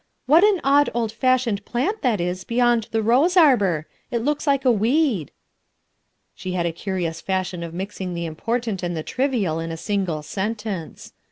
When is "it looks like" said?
4.09-4.65